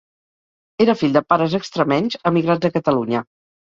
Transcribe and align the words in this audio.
Era 0.85 0.95
fill 1.03 1.13
de 1.19 1.23
pares 1.35 1.59
extremenys 1.61 2.21
emigrats 2.35 2.75
a 2.75 2.77
Catalunya. 2.81 3.29